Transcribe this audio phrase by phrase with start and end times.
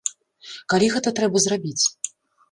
[0.73, 1.83] Калі гэта трэба зрабіць?